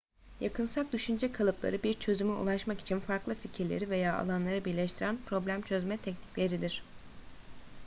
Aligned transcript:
yakınsak 0.41 0.93
düşünce 0.93 1.31
kalıpları 1.31 1.83
bir 1.83 1.93
çözüme 1.93 2.31
ulaşmak 2.31 2.79
için 2.79 2.99
farklı 2.99 3.35
fikirleri 3.35 3.89
veya 3.89 4.17
alanları 4.19 4.65
birleştiren 4.65 5.17
problem 5.25 5.61
çözme 5.61 5.97
teknikleridir 5.97 6.83